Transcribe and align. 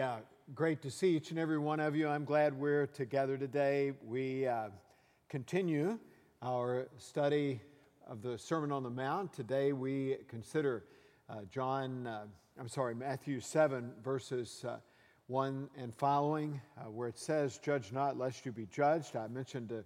uh, 0.00 0.16
great 0.54 0.80
to 0.82 0.90
see 0.90 1.16
each 1.16 1.30
and 1.30 1.38
every 1.38 1.58
one 1.58 1.78
of 1.78 1.94
you. 1.94 2.08
I'm 2.08 2.24
glad 2.24 2.58
we're 2.58 2.86
together 2.86 3.36
today. 3.36 3.92
We 4.02 4.46
uh, 4.46 4.68
continue 5.28 5.98
our 6.42 6.88
study 6.96 7.60
of 8.08 8.22
the 8.22 8.38
Sermon 8.38 8.72
on 8.72 8.82
the 8.82 8.90
Mount. 8.90 9.32
Today 9.32 9.72
we 9.72 10.16
consider 10.26 10.84
uh, 11.28 11.40
John, 11.50 12.06
uh, 12.06 12.24
I'm 12.58 12.68
sorry, 12.68 12.94
Matthew 12.94 13.40
7, 13.40 13.92
verses 14.02 14.64
uh, 14.66 14.76
1 15.26 15.68
and 15.76 15.94
following, 15.94 16.60
uh, 16.78 16.84
where 16.84 17.08
it 17.08 17.18
says, 17.18 17.58
Judge 17.58 17.92
not, 17.92 18.16
lest 18.16 18.46
you 18.46 18.52
be 18.52 18.66
judged. 18.66 19.16
I 19.16 19.28
mentioned 19.28 19.68
to 19.68 19.84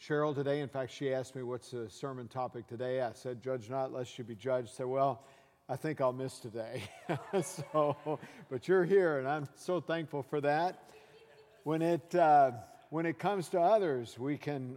Cheryl 0.00 0.34
today, 0.34 0.60
in 0.60 0.68
fact, 0.68 0.90
she 0.90 1.12
asked 1.12 1.36
me, 1.36 1.42
What's 1.42 1.70
the 1.70 1.90
sermon 1.90 2.28
topic 2.28 2.66
today? 2.66 3.02
I 3.02 3.12
said, 3.12 3.42
Judge 3.42 3.68
not, 3.68 3.92
lest 3.92 4.16
you 4.16 4.24
be 4.24 4.34
judged. 4.34 4.68
I 4.68 4.72
said, 4.72 4.86
Well, 4.86 5.22
I 5.70 5.76
think 5.76 6.00
I'll 6.00 6.12
miss 6.12 6.40
today. 6.40 6.82
so, 7.44 8.18
but 8.50 8.66
you're 8.66 8.82
here, 8.82 9.20
and 9.20 9.28
I'm 9.28 9.46
so 9.54 9.80
thankful 9.80 10.24
for 10.24 10.40
that. 10.40 10.82
When 11.62 11.80
it, 11.80 12.12
uh, 12.12 12.50
when 12.88 13.06
it 13.06 13.20
comes 13.20 13.48
to 13.50 13.60
others, 13.60 14.18
we 14.18 14.36
can 14.36 14.76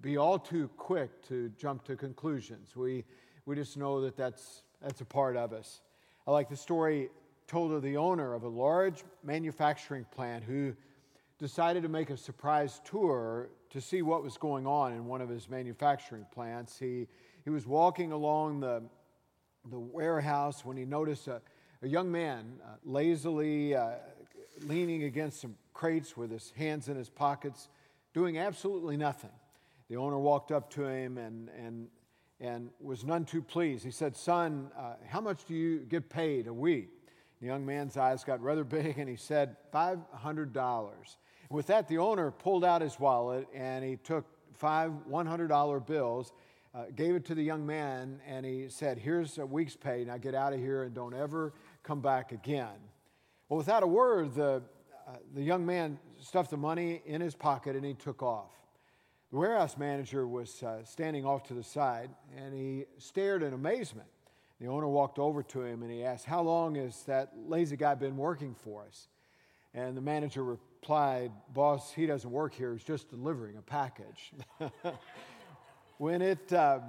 be 0.00 0.16
all 0.16 0.38
too 0.38 0.68
quick 0.78 1.22
to 1.28 1.50
jump 1.58 1.84
to 1.84 1.96
conclusions. 1.96 2.74
We, 2.74 3.04
we 3.44 3.56
just 3.56 3.76
know 3.76 4.00
that 4.00 4.16
that's, 4.16 4.62
that's 4.80 5.02
a 5.02 5.04
part 5.04 5.36
of 5.36 5.52
us. 5.52 5.82
I 6.26 6.30
like 6.30 6.48
the 6.48 6.56
story 6.56 7.10
told 7.46 7.70
of 7.72 7.82
the 7.82 7.98
owner 7.98 8.32
of 8.32 8.44
a 8.44 8.48
large 8.48 9.04
manufacturing 9.22 10.06
plant 10.12 10.44
who 10.44 10.74
decided 11.38 11.82
to 11.82 11.90
make 11.90 12.08
a 12.08 12.16
surprise 12.16 12.80
tour 12.86 13.50
to 13.68 13.82
see 13.82 14.00
what 14.00 14.22
was 14.22 14.38
going 14.38 14.66
on 14.66 14.94
in 14.94 15.04
one 15.04 15.20
of 15.20 15.28
his 15.28 15.50
manufacturing 15.50 16.24
plants. 16.32 16.78
He, 16.78 17.06
he 17.44 17.50
was 17.50 17.66
walking 17.66 18.12
along 18.12 18.60
the 18.60 18.82
the 19.70 19.78
warehouse 19.78 20.64
when 20.64 20.76
he 20.76 20.84
noticed 20.84 21.28
a, 21.28 21.40
a 21.82 21.88
young 21.88 22.10
man 22.10 22.54
uh, 22.64 22.74
lazily 22.84 23.74
uh, 23.74 23.92
leaning 24.64 25.04
against 25.04 25.40
some 25.40 25.54
crates 25.72 26.16
with 26.16 26.30
his 26.30 26.52
hands 26.56 26.88
in 26.88 26.96
his 26.96 27.08
pockets, 27.08 27.68
doing 28.14 28.38
absolutely 28.38 28.96
nothing. 28.96 29.30
The 29.88 29.96
owner 29.96 30.18
walked 30.18 30.52
up 30.52 30.70
to 30.70 30.86
him 30.86 31.18
and, 31.18 31.48
and, 31.50 31.88
and 32.40 32.70
was 32.80 33.04
none 33.04 33.24
too 33.24 33.42
pleased. 33.42 33.84
He 33.84 33.90
said, 33.90 34.16
Son, 34.16 34.70
uh, 34.76 34.94
how 35.06 35.20
much 35.20 35.44
do 35.44 35.54
you 35.54 35.80
get 35.80 36.08
paid 36.08 36.46
a 36.46 36.54
week? 36.54 36.88
The 37.40 37.46
young 37.46 37.66
man's 37.66 37.96
eyes 37.96 38.24
got 38.24 38.40
rather 38.40 38.64
big 38.64 38.98
and 38.98 39.08
he 39.08 39.16
said, 39.16 39.56
$500. 39.72 41.16
With 41.50 41.66
that, 41.66 41.88
the 41.88 41.98
owner 41.98 42.30
pulled 42.30 42.64
out 42.64 42.80
his 42.80 42.98
wallet 42.98 43.48
and 43.54 43.84
he 43.84 43.96
took 43.96 44.24
five 44.54 44.92
$100 45.10 45.86
bills 45.86 46.32
uh, 46.74 46.84
gave 46.96 47.14
it 47.14 47.24
to 47.26 47.34
the 47.34 47.42
young 47.42 47.66
man, 47.66 48.20
and 48.26 48.46
he 48.46 48.68
said, 48.68 48.98
Here's 48.98 49.38
a 49.38 49.44
week's 49.46 49.76
pay. 49.76 50.04
Now 50.04 50.16
get 50.16 50.34
out 50.34 50.52
of 50.52 50.60
here 50.60 50.84
and 50.84 50.94
don't 50.94 51.14
ever 51.14 51.52
come 51.82 52.00
back 52.00 52.32
again. 52.32 52.78
Well, 53.48 53.58
without 53.58 53.82
a 53.82 53.86
word, 53.86 54.34
the, 54.34 54.62
uh, 55.06 55.16
the 55.34 55.42
young 55.42 55.66
man 55.66 55.98
stuffed 56.20 56.50
the 56.50 56.56
money 56.56 57.02
in 57.04 57.20
his 57.20 57.34
pocket 57.34 57.76
and 57.76 57.84
he 57.84 57.94
took 57.94 58.22
off. 58.22 58.50
The 59.30 59.36
warehouse 59.36 59.76
manager 59.76 60.26
was 60.26 60.62
uh, 60.62 60.84
standing 60.84 61.24
off 61.24 61.42
to 61.44 61.54
the 61.54 61.62
side 61.62 62.10
and 62.36 62.54
he 62.54 62.84
stared 62.98 63.42
in 63.42 63.52
amazement. 63.52 64.08
The 64.60 64.68
owner 64.68 64.88
walked 64.88 65.18
over 65.18 65.42
to 65.42 65.62
him 65.62 65.82
and 65.82 65.90
he 65.90 66.04
asked, 66.04 66.24
How 66.24 66.42
long 66.42 66.76
has 66.76 67.02
that 67.04 67.32
lazy 67.46 67.76
guy 67.76 67.94
been 67.94 68.16
working 68.16 68.54
for 68.54 68.84
us? 68.84 69.08
And 69.74 69.96
the 69.96 70.00
manager 70.00 70.44
replied, 70.44 71.32
Boss, 71.52 71.92
he 71.92 72.06
doesn't 72.06 72.30
work 72.30 72.54
here, 72.54 72.72
he's 72.72 72.84
just 72.84 73.10
delivering 73.10 73.56
a 73.56 73.62
package. 73.62 74.32
When 76.02 76.20
it, 76.20 76.52
uh, 76.52 76.80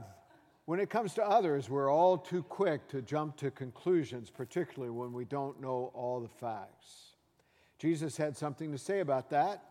when 0.65 0.79
it 0.79 0.89
comes 0.89 1.13
to 1.13 1.23
others, 1.23 1.69
we're 1.69 1.93
all 1.93 2.17
too 2.17 2.41
quick 2.41 2.87
to 2.87 3.03
jump 3.03 3.37
to 3.37 3.51
conclusions, 3.51 4.31
particularly 4.31 4.89
when 4.89 5.13
we 5.13 5.23
don't 5.23 5.61
know 5.61 5.91
all 5.93 6.19
the 6.19 6.27
facts. 6.27 7.13
Jesus 7.77 8.17
had 8.17 8.35
something 8.35 8.71
to 8.71 8.77
say 8.79 9.01
about 9.01 9.29
that, 9.29 9.65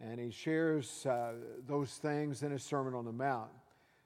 and 0.00 0.18
he 0.18 0.32
shares 0.32 1.06
uh, 1.06 1.34
those 1.64 1.92
things 1.92 2.42
in 2.42 2.50
his 2.50 2.64
Sermon 2.64 2.92
on 2.92 3.04
the 3.04 3.12
Mount. 3.12 3.52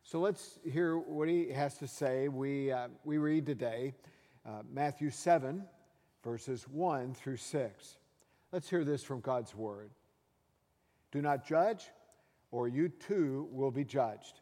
So 0.03 0.21
let's 0.21 0.59
hear 0.71 0.99
what 0.99 1.27
he 1.27 1.49
has 1.49 1.79
to 1.79 1.87
say. 1.87 2.29
We, 2.29 2.71
uh, 2.71 2.89
we 3.03 3.17
read 3.17 3.47
today 3.47 3.95
uh, 4.45 4.61
Matthew 4.71 5.09
7, 5.09 5.65
verses 6.23 6.69
1 6.69 7.15
through 7.15 7.39
6. 7.39 7.97
Let's 8.53 8.69
hear 8.69 8.85
this 8.85 9.03
from 9.03 9.21
God's 9.21 9.55
Word. 9.55 9.89
Do 11.13 11.23
not 11.23 11.47
judge, 11.47 11.87
or 12.51 12.69
you 12.69 12.91
too 12.91 13.49
will 13.53 13.71
be 13.71 13.85
judged. 13.85 14.42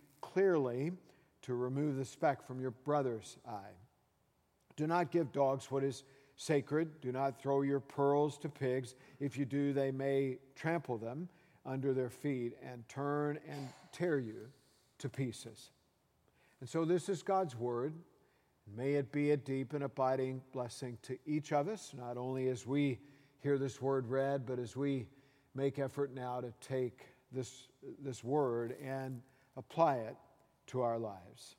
clearly 0.21 0.91
to 1.43 1.55
remove 1.55 1.97
the 1.97 2.05
speck 2.05 2.45
from 2.45 2.61
your 2.61 2.71
brother's 2.71 3.37
eye. 3.47 3.75
Do 4.75 4.87
not 4.87 5.11
give 5.11 5.31
dogs 5.31 5.69
what 5.69 5.83
is 5.83 6.03
sacred. 6.35 7.01
Do 7.01 7.11
not 7.11 7.39
throw 7.39 7.61
your 7.61 7.79
pearls 7.79 8.37
to 8.39 8.49
pigs. 8.49 8.95
If 9.19 9.37
you 9.37 9.45
do, 9.45 9.73
they 9.73 9.91
may 9.91 10.37
trample 10.55 10.97
them 10.97 11.29
under 11.65 11.93
their 11.93 12.09
feet 12.09 12.53
and 12.63 12.87
turn 12.87 13.39
and 13.47 13.69
tear 13.91 14.19
you 14.19 14.47
to 14.99 15.09
pieces. 15.09 15.71
And 16.59 16.69
so, 16.69 16.85
this 16.85 17.09
is 17.09 17.23
God's 17.23 17.55
word. 17.55 17.93
May 18.75 18.93
it 18.93 19.11
be 19.11 19.31
a 19.31 19.37
deep 19.37 19.73
and 19.73 19.83
abiding 19.83 20.41
blessing 20.53 20.97
to 21.03 21.17
each 21.25 21.51
of 21.51 21.67
us, 21.67 21.93
not 21.97 22.17
only 22.17 22.47
as 22.49 22.65
we 22.65 22.99
hear 23.39 23.57
this 23.57 23.81
word 23.81 24.07
read, 24.07 24.45
but 24.45 24.59
as 24.59 24.75
we 24.75 25.07
make 25.55 25.79
effort 25.79 26.13
now 26.13 26.39
to 26.39 26.53
take 26.61 27.07
this, 27.31 27.67
this 27.99 28.23
word 28.23 28.75
and 28.83 29.21
apply 29.57 29.97
it 29.97 30.15
to 30.67 30.81
our 30.81 30.97
lives. 30.97 31.55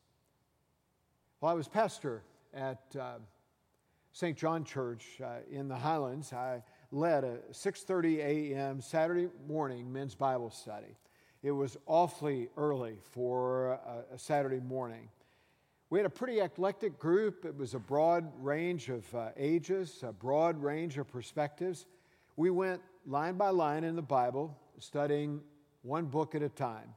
While 1.41 1.53
I 1.53 1.55
was 1.55 1.69
pastor 1.69 2.23
at 2.55 2.81
uh, 2.99 3.19
St. 4.13 4.37
John 4.37 4.65
Church 4.65 5.21
uh, 5.23 5.39
in 5.51 5.69
the 5.69 5.77
Highlands, 5.77 6.33
I 6.33 6.63
led 6.91 7.25
a 7.25 7.39
6:30 7.51 8.19
a.m. 8.19 8.81
Saturday 8.81 9.29
morning 9.49 9.93
men's 9.93 10.15
Bible 10.15 10.51
study. 10.51 10.97
It 11.43 11.51
was 11.51 11.77
awfully 11.87 12.49
early 12.57 12.99
for 13.11 13.73
a, 13.73 14.15
a 14.15 14.19
Saturday 14.19 14.61
morning. 14.61 15.09
We 15.91 15.99
had 15.99 16.07
a 16.07 16.11
pretty 16.11 16.41
eclectic 16.41 16.99
group. 16.99 17.45
It 17.45 17.57
was 17.57 17.75
a 17.75 17.79
broad 17.79 18.31
range 18.43 18.89
of 18.89 19.15
uh, 19.15 19.31
ages, 19.37 20.03
a 20.03 20.13
broad 20.13 20.63
range 20.63 20.97
of 20.97 21.09
perspectives. 21.09 21.87
We 22.37 22.51
went 22.51 22.81
line 23.07 23.37
by 23.37 23.51
line 23.51 23.85
in 23.85 23.97
the 23.97 24.03
Bible, 24.03 24.57
studying 24.79 25.43
one 25.83 26.07
book 26.07 26.35
at 26.35 26.43
a 26.43 26.49
time. 26.49 26.95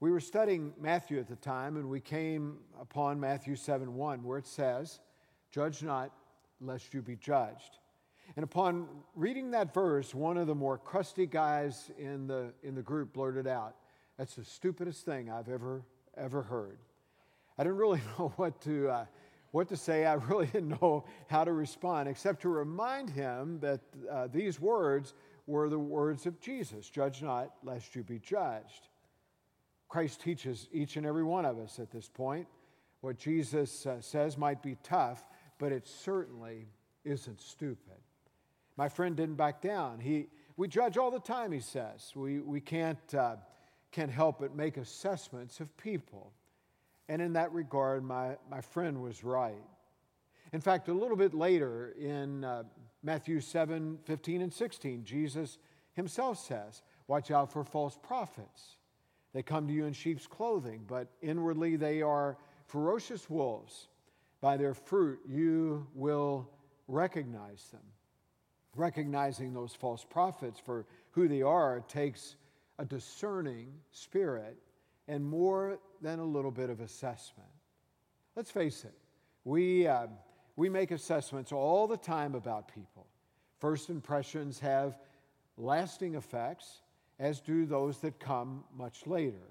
We 0.00 0.10
were 0.10 0.20
studying 0.20 0.72
Matthew 0.80 1.18
at 1.18 1.28
the 1.28 1.36
time, 1.36 1.76
and 1.76 1.88
we 1.88 2.00
came 2.00 2.58
upon 2.80 3.20
Matthew 3.20 3.56
7 3.56 3.94
1, 3.94 4.24
where 4.24 4.38
it 4.38 4.46
says, 4.46 5.00
Judge 5.50 5.82
not, 5.82 6.10
lest 6.60 6.92
you 6.92 7.00
be 7.00 7.16
judged. 7.16 7.78
And 8.36 8.42
upon 8.42 8.88
reading 9.14 9.52
that 9.52 9.72
verse, 9.72 10.14
one 10.14 10.36
of 10.36 10.46
the 10.46 10.54
more 10.54 10.78
crusty 10.78 11.26
guys 11.26 11.90
in 11.98 12.26
the, 12.26 12.52
in 12.62 12.74
the 12.74 12.82
group 12.82 13.12
blurted 13.12 13.46
out, 13.46 13.76
That's 14.18 14.34
the 14.34 14.44
stupidest 14.44 15.04
thing 15.04 15.30
I've 15.30 15.48
ever, 15.48 15.84
ever 16.16 16.42
heard. 16.42 16.78
I 17.56 17.62
didn't 17.62 17.78
really 17.78 18.00
know 18.18 18.32
what 18.36 18.60
to, 18.62 18.88
uh, 18.88 19.06
what 19.52 19.68
to 19.68 19.76
say. 19.76 20.06
I 20.06 20.14
really 20.14 20.46
didn't 20.52 20.80
know 20.80 21.04
how 21.28 21.44
to 21.44 21.52
respond, 21.52 22.08
except 22.08 22.42
to 22.42 22.48
remind 22.48 23.10
him 23.10 23.60
that 23.60 23.80
uh, 24.10 24.26
these 24.26 24.60
words 24.60 25.14
were 25.46 25.68
the 25.68 25.78
words 25.78 26.26
of 26.26 26.40
Jesus 26.40 26.90
Judge 26.90 27.22
not, 27.22 27.54
lest 27.62 27.94
you 27.94 28.02
be 28.02 28.18
judged. 28.18 28.88
Christ 29.94 30.22
teaches 30.22 30.66
each 30.72 30.96
and 30.96 31.06
every 31.06 31.22
one 31.22 31.44
of 31.44 31.56
us 31.60 31.78
at 31.78 31.92
this 31.92 32.08
point. 32.08 32.48
What 33.00 33.16
Jesus 33.16 33.86
uh, 33.86 34.00
says 34.00 34.36
might 34.36 34.60
be 34.60 34.76
tough, 34.82 35.24
but 35.56 35.70
it 35.70 35.86
certainly 35.86 36.66
isn't 37.04 37.40
stupid. 37.40 38.00
My 38.76 38.88
friend 38.88 39.14
didn't 39.14 39.36
back 39.36 39.62
down. 39.62 40.00
He, 40.00 40.26
we 40.56 40.66
judge 40.66 40.98
all 40.98 41.12
the 41.12 41.20
time, 41.20 41.52
he 41.52 41.60
says. 41.60 42.10
We, 42.16 42.40
we 42.40 42.60
can't, 42.60 43.14
uh, 43.14 43.36
can't 43.92 44.10
help 44.10 44.40
but 44.40 44.56
make 44.56 44.78
assessments 44.78 45.60
of 45.60 45.76
people. 45.76 46.32
And 47.08 47.22
in 47.22 47.34
that 47.34 47.52
regard, 47.52 48.02
my, 48.02 48.36
my 48.50 48.62
friend 48.62 49.00
was 49.00 49.22
right. 49.22 49.62
In 50.52 50.60
fact, 50.60 50.88
a 50.88 50.92
little 50.92 51.16
bit 51.16 51.34
later 51.34 51.94
in 51.96 52.42
uh, 52.42 52.64
Matthew 53.04 53.38
7 53.38 54.00
15 54.02 54.42
and 54.42 54.52
16, 54.52 55.04
Jesus 55.04 55.56
himself 55.92 56.44
says, 56.44 56.82
Watch 57.06 57.30
out 57.30 57.52
for 57.52 57.62
false 57.62 57.96
prophets 58.02 58.78
they 59.34 59.42
come 59.42 59.66
to 59.66 59.74
you 59.74 59.84
in 59.84 59.92
sheep's 59.92 60.26
clothing, 60.26 60.84
but 60.86 61.08
inwardly 61.20 61.76
they 61.76 62.00
are 62.00 62.38
ferocious 62.66 63.28
wolves. 63.28 63.88
By 64.40 64.56
their 64.56 64.74
fruit 64.74 65.20
you 65.28 65.86
will 65.94 66.48
recognize 66.88 67.68
them. 67.70 67.82
recognizing 68.76 69.52
those 69.52 69.74
false 69.74 70.04
prophets 70.04 70.58
for 70.58 70.86
who 71.12 71.28
they 71.28 71.42
are 71.42 71.80
takes 71.88 72.36
a 72.78 72.84
discerning 72.84 73.72
spirit 73.92 74.56
and 75.06 75.24
more 75.24 75.78
than 76.00 76.18
a 76.18 76.24
little 76.24 76.50
bit 76.50 76.70
of 76.70 76.80
assessment. 76.80 77.48
Let's 78.34 78.50
face 78.50 78.84
it, 78.84 78.94
we, 79.44 79.86
uh, 79.86 80.08
we 80.56 80.68
make 80.68 80.90
assessments 80.90 81.52
all 81.52 81.86
the 81.86 81.96
time 81.96 82.34
about 82.34 82.72
people. 82.74 83.06
First 83.60 83.90
impressions 83.90 84.58
have 84.58 84.98
lasting 85.56 86.16
effects, 86.16 86.80
as 87.18 87.40
do 87.40 87.66
those 87.66 87.98
that 87.98 88.18
come 88.18 88.64
much 88.76 89.06
later. 89.06 89.48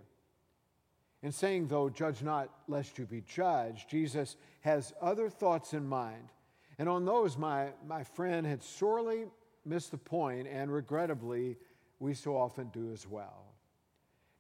In 1.22 1.32
saying, 1.32 1.68
though, 1.68 1.90
judge 1.90 2.22
not 2.22 2.50
lest 2.68 2.98
you 2.98 3.06
be 3.06 3.22
judged, 3.22 3.90
Jesus 3.90 4.36
has 4.62 4.94
other 5.02 5.30
thoughts 5.30 5.74
in 5.74 5.88
mind. 5.88 6.30
And 6.78 6.90
on 6.90 7.06
those, 7.06 7.38
my, 7.38 7.70
my 7.88 8.04
friend 8.04 8.46
had 8.46 8.62
sorely 8.62 9.26
missed 9.66 9.92
the 9.92 9.98
point, 9.98 10.48
and 10.48 10.72
regrettably, 10.72 11.58
we 12.00 12.14
so 12.14 12.36
often 12.36 12.70
do 12.74 12.92
as 12.92 13.08
well. 13.08 13.46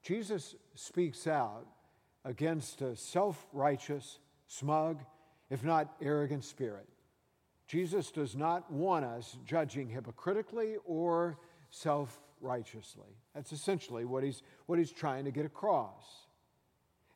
Jesus 0.02 0.56
speaks 0.76 1.28
out 1.28 1.66
against 2.26 2.82
a 2.82 2.96
self 2.96 3.48
righteous, 3.54 4.20
smug, 4.48 5.00
if 5.50 5.64
not 5.64 5.96
arrogant 6.02 6.44
spirit. 6.44 6.88
Jesus 7.68 8.12
does 8.12 8.36
not 8.36 8.70
want 8.70 9.06
us 9.06 9.38
judging 9.46 9.88
hypocritically 9.88 10.76
or 10.84 11.38
self 11.70 12.20
righteously. 12.44 13.18
That's 13.34 13.52
essentially 13.52 14.06
what 14.06 14.24
he's, 14.24 14.44
what 14.66 14.78
he's 14.78 14.92
trying 14.92 15.26
to 15.26 15.32
get 15.32 15.46
across. 15.46 16.04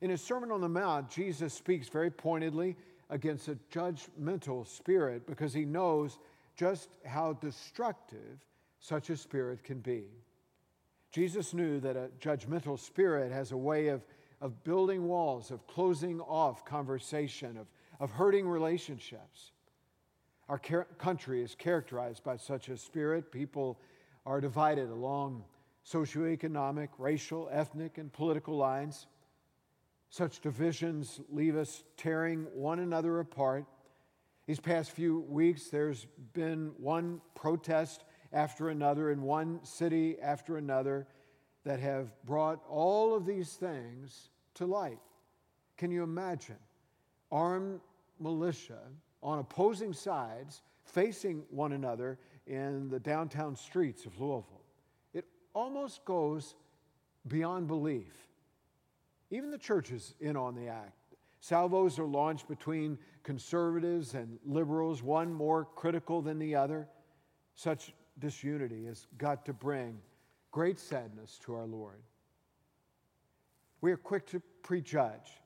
In 0.01 0.09
his 0.09 0.21
Sermon 0.21 0.51
on 0.51 0.61
the 0.61 0.69
Mount, 0.69 1.09
Jesus 1.09 1.53
speaks 1.53 1.89
very 1.89 2.11
pointedly 2.11 2.75
against 3.09 3.47
a 3.47 3.57
judgmental 3.71 4.67
spirit 4.67 5.25
because 5.27 5.53
he 5.53 5.65
knows 5.65 6.17
just 6.55 6.89
how 7.05 7.33
destructive 7.33 8.45
such 8.79 9.09
a 9.09 9.17
spirit 9.17 9.63
can 9.63 9.79
be. 9.79 10.05
Jesus 11.11 11.53
knew 11.53 11.79
that 11.79 11.95
a 11.95 12.09
judgmental 12.19 12.77
spirit 12.77 13.31
has 13.31 13.51
a 13.51 13.57
way 13.57 13.87
of, 13.87 14.01
of 14.41 14.63
building 14.63 15.07
walls, 15.07 15.51
of 15.51 15.65
closing 15.67 16.19
off 16.21 16.65
conversation, 16.65 17.57
of, 17.57 17.67
of 17.99 18.11
hurting 18.11 18.47
relationships. 18.47 19.51
Our 20.49 20.59
car- 20.59 20.87
country 20.97 21.41
is 21.41 21.55
characterized 21.55 22.23
by 22.23 22.37
such 22.37 22.69
a 22.69 22.77
spirit. 22.77 23.31
People 23.31 23.79
are 24.27 24.41
divided 24.41 24.89
along 24.89 25.41
socioeconomic, 25.89 26.89
racial, 26.97 27.47
ethnic, 27.49 27.97
and 27.97 28.11
political 28.11 28.57
lines. 28.57 29.07
Such 30.09 30.41
divisions 30.41 31.21
leave 31.29 31.55
us 31.55 31.85
tearing 31.95 32.45
one 32.53 32.79
another 32.79 33.21
apart. 33.21 33.65
These 34.45 34.59
past 34.59 34.91
few 34.91 35.21
weeks, 35.29 35.69
there's 35.69 36.07
been 36.33 36.73
one 36.77 37.21
protest 37.35 38.03
after 38.33 38.67
another 38.67 39.11
in 39.11 39.21
one 39.21 39.63
city 39.63 40.17
after 40.21 40.57
another 40.57 41.07
that 41.63 41.79
have 41.79 42.11
brought 42.25 42.61
all 42.67 43.15
of 43.15 43.25
these 43.25 43.53
things 43.53 44.29
to 44.55 44.65
light. 44.65 44.99
Can 45.77 45.89
you 45.89 46.03
imagine 46.03 46.57
armed 47.31 47.79
militia 48.19 48.79
on 49.23 49.39
opposing 49.39 49.93
sides 49.93 50.63
facing 50.83 51.43
one 51.49 51.71
another 51.71 52.19
in 52.47 52.89
the 52.89 52.99
downtown 52.99 53.55
streets 53.55 54.05
of 54.05 54.19
Louisville? 54.19 54.63
It 55.13 55.25
almost 55.53 56.03
goes 56.05 56.55
beyond 57.27 57.67
belief. 57.67 58.13
Even 59.29 59.51
the 59.51 59.57
church 59.57 59.91
is 59.91 60.15
in 60.19 60.35
on 60.37 60.55
the 60.55 60.67
act. 60.67 60.93
Salvos 61.39 61.99
are 61.99 62.05
launched 62.05 62.47
between 62.47 62.97
conservatives 63.23 64.13
and 64.13 64.39
liberals, 64.45 65.03
one 65.03 65.31
more 65.31 65.65
critical 65.75 66.21
than 66.21 66.39
the 66.39 66.55
other. 66.55 66.87
Such 67.55 67.93
disunity 68.19 68.85
has 68.85 69.07
got 69.17 69.45
to 69.45 69.53
bring 69.53 69.99
great 70.51 70.79
sadness 70.79 71.39
to 71.45 71.53
our 71.53 71.65
Lord. 71.65 72.01
We 73.81 73.91
are 73.91 73.97
quick 73.97 74.25
to 74.27 74.41
prejudge. 74.63 75.41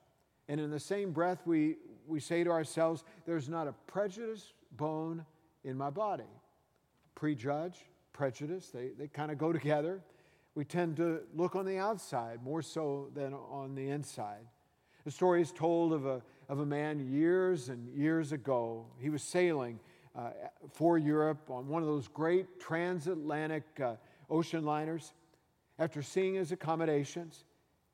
And 0.48 0.60
in 0.60 0.70
the 0.70 0.80
same 0.80 1.12
breath, 1.12 1.42
we, 1.44 1.76
we 2.06 2.20
say 2.20 2.44
to 2.44 2.50
ourselves, 2.50 3.04
there's 3.26 3.48
not 3.48 3.68
a 3.68 3.74
prejudice 3.86 4.52
bone 4.72 5.24
in 5.64 5.76
my 5.76 5.90
body. 5.90 6.24
Prejudge, 7.14 7.86
prejudice, 8.12 8.70
they, 8.70 8.90
they 8.98 9.08
kind 9.08 9.30
of 9.30 9.38
go 9.38 9.52
together. 9.52 10.00
We 10.54 10.64
tend 10.64 10.96
to 10.96 11.20
look 11.34 11.56
on 11.56 11.64
the 11.64 11.78
outside 11.78 12.42
more 12.42 12.62
so 12.62 13.08
than 13.14 13.32
on 13.32 13.74
the 13.74 13.88
inside. 13.88 14.46
The 15.04 15.10
story 15.10 15.40
is 15.42 15.50
told 15.50 15.92
of 15.92 16.06
a, 16.06 16.22
of 16.48 16.60
a 16.60 16.66
man 16.66 17.00
years 17.10 17.68
and 17.68 17.88
years 17.94 18.32
ago. 18.32 18.86
He 18.98 19.10
was 19.10 19.22
sailing 19.22 19.80
uh, 20.14 20.30
for 20.72 20.98
Europe 20.98 21.50
on 21.50 21.68
one 21.68 21.82
of 21.82 21.88
those 21.88 22.06
great 22.06 22.60
transatlantic 22.60 23.64
uh, 23.82 23.94
ocean 24.28 24.64
liners. 24.64 25.14
After 25.78 26.02
seeing 26.02 26.34
his 26.34 26.52
accommodations, 26.52 27.44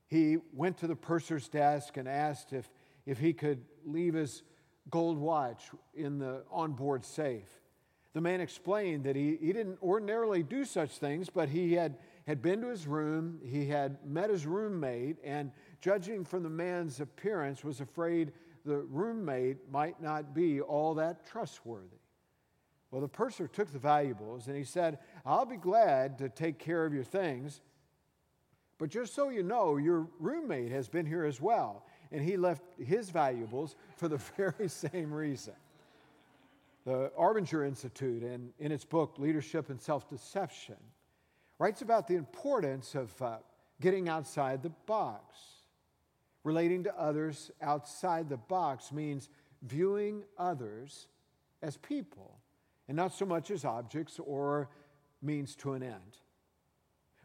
he 0.09 0.39
went 0.53 0.77
to 0.79 0.87
the 0.87 0.97
purser's 0.97 1.49
desk 1.49 1.97
and 1.97 2.09
asked 2.09 2.53
if, 2.53 2.69
if 3.07 3.19
he 3.19 3.33
could 3.33 3.65
leave 3.85 4.15
his 4.15 4.43
gold 4.91 5.19
watch 5.19 5.71
in 5.95 6.19
the 6.19 6.43
onboard 6.51 7.05
safe. 7.05 7.58
The 8.19 8.23
man 8.23 8.41
explained 8.41 9.05
that 9.05 9.15
he, 9.15 9.39
he 9.41 9.53
didn't 9.53 9.79
ordinarily 9.81 10.43
do 10.43 10.65
such 10.65 10.99
things, 10.99 11.31
but 11.31 11.49
he 11.49 11.75
had, 11.75 11.99
had 12.27 12.43
been 12.43 12.61
to 12.63 12.67
his 12.67 12.89
room, 12.89 13.39
he 13.47 13.69
had 13.69 14.05
met 14.05 14.29
his 14.29 14.45
roommate, 14.45 15.19
and 15.23 15.53
judging 15.81 16.25
from 16.25 16.43
the 16.43 16.51
man's 16.51 16.99
appearance, 16.99 17.63
was 17.63 17.81
afraid 17.81 18.33
the 18.65 18.79
roommate 18.91 19.71
might 19.71 20.03
not 20.03 20.35
be 20.35 20.61
all 20.61 20.95
that 20.95 21.29
trustworthy. 21.29 22.01
Well, 22.91 23.03
the 23.03 23.07
purser 23.07 23.47
took 23.47 23.71
the 23.71 23.79
valuables 23.79 24.49
and 24.49 24.57
he 24.57 24.65
said, 24.65 24.99
I'll 25.25 25.47
be 25.47 25.57
glad 25.57 26.19
to 26.19 26.29
take 26.29 26.59
care 26.59 26.85
of 26.85 26.93
your 26.93 27.05
things, 27.05 27.61
but 28.79 28.91
just 28.91 29.15
so 29.15 29.29
you 29.29 29.45
know, 29.45 29.77
your 29.77 30.09
roommate 30.19 30.73
has 30.73 30.89
been 30.89 31.07
here 31.07 31.25
as 31.25 31.41
well. 31.41 31.87
And 32.11 32.21
he 32.21 32.37
left 32.37 32.63
his 32.85 33.11
valuables 33.11 33.77
for 33.97 34.09
the 34.09 34.17
very 34.37 34.69
same 34.69 35.15
reason. 35.15 35.55
The 36.89 37.13
Arbinger 37.19 37.69
Institute, 37.69 38.23
in, 38.23 38.49
in 38.59 38.73
its 38.73 38.87
book, 38.87 39.19
Leadership 39.19 39.69
and 39.69 39.79
Self 39.79 40.09
Deception, 40.09 40.79
writes 41.59 41.83
about 41.83 42.09
the 42.09 42.15
importance 42.15 42.95
of 42.95 43.21
uh, 43.21 43.37
getting 43.79 44.09
outside 44.09 44.63
the 44.63 44.73
box. 44.87 45.37
Relating 46.45 46.85
to 46.85 46.99
others 46.99 47.51
outside 47.61 48.31
the 48.31 48.39
box 48.39 48.91
means 48.91 49.29
viewing 49.61 50.25
others 50.39 51.09
as 51.61 51.77
people 51.77 52.39
and 52.89 52.97
not 52.97 53.13
so 53.13 53.27
much 53.27 53.51
as 53.51 53.67
objects 53.67 54.19
or 54.25 54.71
means 55.21 55.55
to 55.57 55.75
an 55.75 55.83
end. 55.83 56.17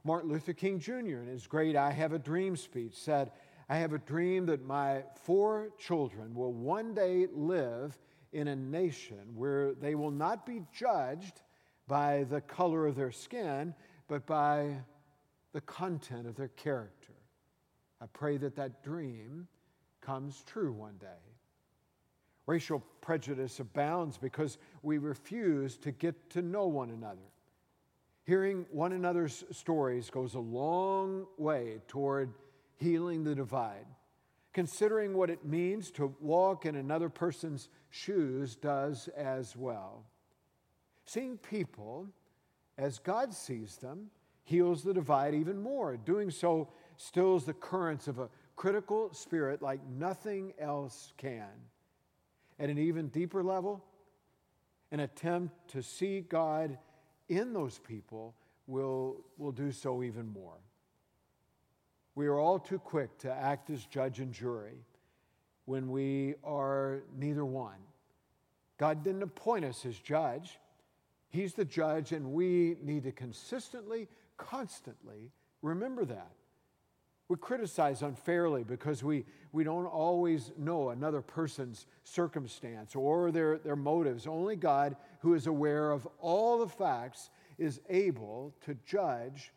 Martin 0.04 0.30
Luther 0.30 0.52
King 0.52 0.78
Jr., 0.78 1.22
in 1.22 1.28
his 1.28 1.48
great 1.48 1.78
I 1.78 1.92
Have 1.92 2.12
a 2.12 2.20
Dream 2.20 2.58
speech, 2.58 2.96
said, 2.96 3.32
I 3.70 3.78
have 3.78 3.94
a 3.94 4.00
dream 4.00 4.46
that 4.48 4.66
my 4.66 5.04
four 5.22 5.70
children 5.80 6.36
will 6.36 6.52
one 6.52 6.94
day 6.94 7.28
live 7.32 7.98
in 8.34 8.48
a 8.48 8.56
nation 8.56 9.20
where 9.36 9.74
they 9.74 9.96
will 9.96 10.12
not 10.12 10.46
be 10.46 10.64
judged 10.74 11.42
by 11.88 12.26
the 12.30 12.42
color 12.42 12.88
of 12.88 12.96
their 12.96 13.12
skin, 13.12 13.74
but 14.08 14.26
by 14.26 14.76
the 15.54 15.62
content 15.62 16.28
of 16.28 16.36
their 16.36 16.50
character. 16.50 17.14
I 18.02 18.06
pray 18.08 18.38
that 18.38 18.56
that 18.56 18.84
dream 18.84 19.48
comes 20.02 20.44
true 20.46 20.72
one 20.72 20.98
day. 21.00 21.08
Racial 22.46 22.84
prejudice 23.00 23.60
abounds 23.60 24.18
because 24.18 24.58
we 24.82 24.98
refuse 24.98 25.78
to 25.78 25.92
get 25.92 26.30
to 26.32 26.42
know 26.42 26.68
one 26.68 26.90
another. 26.90 27.22
Hearing 28.26 28.66
one 28.72 28.94
another's 28.94 29.44
stories 29.52 30.10
goes 30.10 30.34
a 30.34 30.40
long 30.40 31.26
way 31.38 31.82
toward 31.88 32.34
healing 32.78 33.24
the 33.24 33.36
divide. 33.36 33.86
Considering 34.54 35.16
what 35.16 35.30
it 35.30 35.44
means 35.44 35.90
to 35.92 36.16
walk 36.20 36.66
in 36.66 36.76
another 36.76 37.10
person's 37.10 37.70
shoes 37.90 38.56
does 38.56 39.10
as 39.18 39.56
well. 39.56 40.06
Seeing 41.06 41.38
people 41.38 42.08
as 42.78 43.00
God 43.00 43.34
sees 43.34 43.78
them 43.78 44.10
heals 44.44 44.84
the 44.84 44.94
divide 44.94 45.34
even 45.34 45.62
more. 45.62 45.98
Doing 45.98 46.30
so 46.30 46.70
stills 46.98 47.46
the 47.46 47.54
currents 47.54 48.08
of 48.08 48.20
a 48.20 48.30
critical 48.56 49.14
spirit 49.14 49.62
like 49.62 49.80
nothing 49.88 50.54
else 50.60 51.14
can 51.18 51.50
at 52.60 52.70
an 52.70 52.78
even 52.78 53.08
deeper 53.08 53.44
level, 53.44 53.84
an 54.92 55.00
attempt 55.00 55.70
to 55.70 55.82
see 55.82 56.22
God 56.22 56.78
in 57.30 57.54
those 57.54 57.80
people 57.80 58.36
will, 58.68 59.18
will 59.38 59.52
do 59.52 59.72
so 59.72 60.04
even 60.04 60.32
more. 60.32 60.60
We 62.16 62.28
are 62.28 62.40
all 62.40 62.60
too 62.60 62.80
quick 62.80 63.18
to 63.20 63.32
act 63.32 63.70
as 63.70 63.86
judge 63.86 64.20
and 64.20 64.32
jury 64.32 64.86
when 65.66 65.90
we 65.90 66.36
are 66.44 67.04
neither 67.18 67.46
one. 67.46 67.80
God 68.78 69.04
didn't 69.04 69.24
appoint 69.24 69.66
us 69.66 69.86
as 69.86 69.98
judge, 69.98 70.60
He's 71.30 71.54
the 71.54 71.66
judge, 71.66 72.12
and 72.12 72.32
we 72.32 72.78
need 72.84 73.06
to 73.06 73.12
consistently, 73.12 74.08
constantly 74.38 75.32
remember 75.64 76.06
that. 76.06 76.32
We 77.28 77.38
criticize 77.38 78.04
unfairly 78.04 78.64
because 78.64 79.04
we, 79.04 79.26
we 79.52 79.64
don't 79.64 79.88
always 79.88 80.52
know 80.60 80.90
another 80.90 81.22
person's 81.22 81.88
circumstance 82.04 82.96
or 82.96 83.32
their, 83.32 83.58
their 83.58 83.76
motives. 83.76 84.28
Only 84.28 84.56
God, 84.56 84.96
who 85.22 85.34
is 85.34 85.48
aware 85.48 85.90
of 85.90 86.08
all 86.20 86.60
the 86.60 86.68
facts, 86.68 87.32
is 87.58 87.82
able 87.90 88.54
to 88.66 88.76
judge 88.86 89.52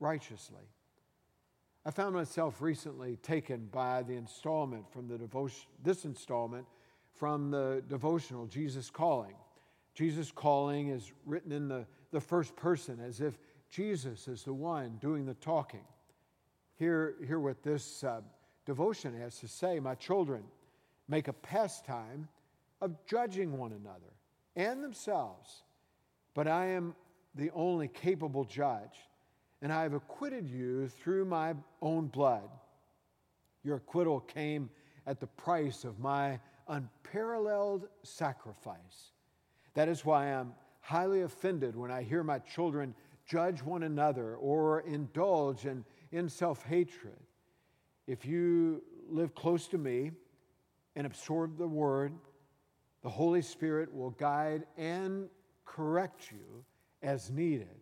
righteously. 0.00 0.68
I 1.86 1.92
found 1.92 2.16
myself 2.16 2.60
recently 2.60 3.14
taken 3.22 3.66
by 3.66 4.02
the 4.02 4.14
installment 4.14 4.90
from 4.90 5.06
the 5.06 5.16
devotion, 5.16 5.68
this 5.84 6.04
installment 6.04 6.66
from 7.14 7.52
the 7.52 7.80
devotional 7.88 8.48
Jesus 8.48 8.90
Calling. 8.90 9.36
Jesus 9.94 10.32
Calling 10.32 10.88
is 10.88 11.12
written 11.24 11.52
in 11.52 11.68
the, 11.68 11.86
the 12.10 12.20
first 12.20 12.56
person 12.56 12.98
as 12.98 13.20
if 13.20 13.38
Jesus 13.70 14.26
is 14.26 14.42
the 14.42 14.52
one 14.52 14.96
doing 15.00 15.26
the 15.26 15.34
talking. 15.34 15.84
Hear, 16.74 17.14
hear 17.24 17.38
what 17.38 17.62
this 17.62 18.02
uh, 18.02 18.20
devotion 18.64 19.16
has 19.20 19.38
to 19.38 19.46
say. 19.46 19.78
My 19.78 19.94
children, 19.94 20.42
make 21.06 21.28
a 21.28 21.32
pastime 21.32 22.26
of 22.80 22.96
judging 23.06 23.56
one 23.56 23.70
another 23.70 24.12
and 24.56 24.82
themselves, 24.82 25.62
but 26.34 26.48
I 26.48 26.66
am 26.66 26.96
the 27.36 27.52
only 27.54 27.86
capable 27.86 28.42
judge, 28.42 28.96
and 29.66 29.72
I 29.72 29.82
have 29.82 29.94
acquitted 29.94 30.48
you 30.48 30.86
through 30.86 31.24
my 31.24 31.52
own 31.82 32.06
blood. 32.06 32.48
Your 33.64 33.78
acquittal 33.78 34.20
came 34.20 34.70
at 35.08 35.18
the 35.18 35.26
price 35.26 35.82
of 35.82 35.98
my 35.98 36.38
unparalleled 36.68 37.88
sacrifice. 38.04 39.10
That 39.74 39.88
is 39.88 40.04
why 40.04 40.26
I'm 40.26 40.52
highly 40.82 41.22
offended 41.22 41.74
when 41.74 41.90
I 41.90 42.04
hear 42.04 42.22
my 42.22 42.38
children 42.38 42.94
judge 43.26 43.60
one 43.60 43.82
another 43.82 44.36
or 44.36 44.82
indulge 44.82 45.66
in, 45.66 45.84
in 46.12 46.28
self 46.28 46.62
hatred. 46.62 47.18
If 48.06 48.24
you 48.24 48.84
live 49.08 49.34
close 49.34 49.66
to 49.66 49.78
me 49.78 50.12
and 50.94 51.08
absorb 51.08 51.58
the 51.58 51.66
word, 51.66 52.12
the 53.02 53.10
Holy 53.10 53.42
Spirit 53.42 53.92
will 53.92 54.10
guide 54.10 54.62
and 54.76 55.28
correct 55.64 56.30
you 56.30 56.64
as 57.02 57.32
needed. 57.32 57.80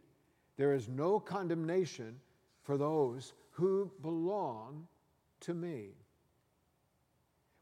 There 0.57 0.73
is 0.73 0.89
no 0.89 1.19
condemnation 1.19 2.21
for 2.63 2.77
those 2.77 3.33
who 3.51 3.91
belong 4.03 4.87
to 5.41 5.55
me. 5.55 5.91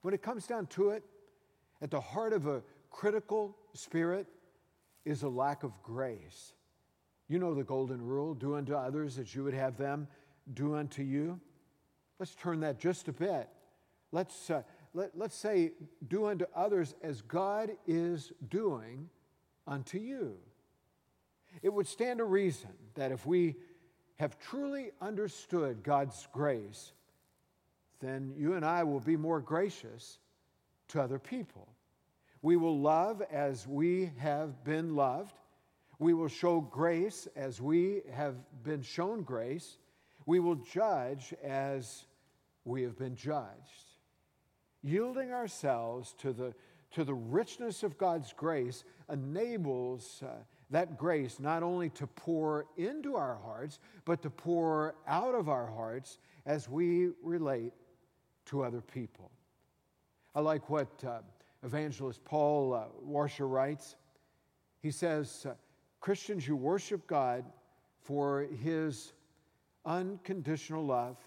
When 0.02 0.14
it 0.14 0.22
comes 0.22 0.46
down 0.46 0.66
to 0.68 0.90
it, 0.90 1.04
at 1.80 1.90
the 1.90 2.00
heart 2.00 2.32
of 2.32 2.46
a 2.46 2.62
critical 2.90 3.56
spirit 3.74 4.26
is 5.04 5.22
a 5.22 5.28
lack 5.28 5.62
of 5.62 5.82
grace. 5.82 6.52
You 7.28 7.38
know 7.38 7.54
the 7.54 7.64
golden 7.64 8.00
rule 8.02 8.34
do 8.34 8.56
unto 8.56 8.74
others 8.74 9.18
as 9.18 9.34
you 9.34 9.44
would 9.44 9.54
have 9.54 9.76
them 9.76 10.06
do 10.54 10.74
unto 10.74 11.02
you. 11.02 11.40
Let's 12.18 12.34
turn 12.34 12.60
that 12.60 12.78
just 12.78 13.08
a 13.08 13.12
bit. 13.12 13.48
Let's, 14.12 14.50
uh, 14.50 14.62
let, 14.94 15.16
let's 15.16 15.34
say, 15.34 15.72
do 16.06 16.26
unto 16.26 16.44
others 16.54 16.94
as 17.02 17.22
God 17.22 17.70
is 17.86 18.32
doing 18.48 19.08
unto 19.66 19.98
you. 19.98 20.36
It 21.60 21.68
would 21.68 21.86
stand 21.86 22.18
to 22.18 22.24
reason 22.24 22.70
that 22.94 23.12
if 23.12 23.26
we 23.26 23.56
have 24.16 24.38
truly 24.38 24.90
understood 25.00 25.82
God's 25.82 26.28
grace, 26.32 26.92
then 28.00 28.32
you 28.36 28.54
and 28.54 28.64
I 28.64 28.84
will 28.84 29.00
be 29.00 29.16
more 29.16 29.40
gracious 29.40 30.18
to 30.88 31.02
other 31.02 31.18
people. 31.18 31.68
We 32.42 32.56
will 32.56 32.78
love 32.78 33.22
as 33.30 33.66
we 33.66 34.10
have 34.18 34.64
been 34.64 34.96
loved. 34.96 35.34
We 35.98 36.14
will 36.14 36.28
show 36.28 36.60
grace 36.60 37.28
as 37.36 37.60
we 37.60 38.02
have 38.12 38.34
been 38.64 38.82
shown 38.82 39.22
grace. 39.22 39.78
We 40.26 40.40
will 40.40 40.56
judge 40.56 41.32
as 41.42 42.06
we 42.64 42.82
have 42.82 42.98
been 42.98 43.14
judged. 43.14 43.86
Yielding 44.82 45.32
ourselves 45.32 46.14
to 46.18 46.32
the, 46.32 46.54
to 46.92 47.04
the 47.04 47.14
richness 47.14 47.84
of 47.84 47.98
God's 47.98 48.32
grace 48.32 48.82
enables 49.10 50.22
uh, 50.26 50.30
that 50.72 50.96
grace 50.96 51.38
not 51.38 51.62
only 51.62 51.90
to 51.90 52.06
pour 52.06 52.66
into 52.78 53.14
our 53.14 53.38
hearts, 53.44 53.78
but 54.06 54.22
to 54.22 54.30
pour 54.30 54.94
out 55.06 55.34
of 55.34 55.48
our 55.48 55.66
hearts 55.66 56.18
as 56.46 56.68
we 56.68 57.10
relate 57.22 57.72
to 58.46 58.64
other 58.64 58.80
people. 58.80 59.30
I 60.34 60.40
like 60.40 60.70
what 60.70 60.88
uh, 61.06 61.18
evangelist 61.62 62.24
Paul 62.24 62.72
uh, 62.72 62.84
Washer 63.02 63.46
writes. 63.46 63.96
He 64.80 64.90
says, 64.90 65.46
uh, 65.48 65.54
Christians, 66.00 66.48
you 66.48 66.56
worship 66.56 67.06
God 67.06 67.44
for 68.00 68.46
his 68.62 69.12
unconditional 69.84 70.84
love, 70.86 71.18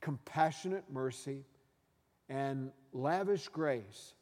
compassionate 0.00 0.84
mercy, 0.92 1.44
and 2.28 2.70
lavish 2.92 3.48
grace. 3.48 4.14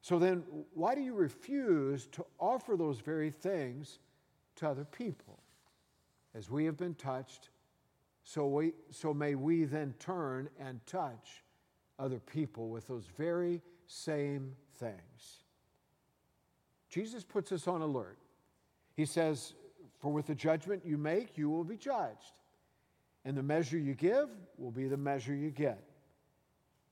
So 0.00 0.18
then, 0.18 0.44
why 0.74 0.94
do 0.94 1.00
you 1.00 1.14
refuse 1.14 2.06
to 2.08 2.24
offer 2.38 2.76
those 2.76 3.00
very 3.00 3.30
things 3.30 3.98
to 4.56 4.68
other 4.68 4.84
people? 4.84 5.40
As 6.34 6.50
we 6.50 6.64
have 6.66 6.76
been 6.76 6.94
touched, 6.94 7.50
so, 8.22 8.46
we, 8.46 8.72
so 8.90 9.14
may 9.14 9.34
we 9.34 9.64
then 9.64 9.94
turn 9.98 10.50
and 10.60 10.84
touch 10.86 11.42
other 11.98 12.20
people 12.20 12.68
with 12.68 12.86
those 12.86 13.06
very 13.16 13.62
same 13.86 14.54
things. 14.78 15.44
Jesus 16.90 17.24
puts 17.24 17.52
us 17.52 17.66
on 17.66 17.80
alert. 17.80 18.18
He 18.94 19.04
says, 19.04 19.54
For 19.98 20.12
with 20.12 20.26
the 20.26 20.34
judgment 20.34 20.82
you 20.84 20.98
make, 20.98 21.36
you 21.38 21.50
will 21.50 21.64
be 21.64 21.76
judged. 21.76 22.40
And 23.24 23.36
the 23.36 23.42
measure 23.42 23.78
you 23.78 23.94
give 23.94 24.28
will 24.56 24.70
be 24.70 24.88
the 24.88 24.96
measure 24.96 25.34
you 25.34 25.50
get. 25.50 25.87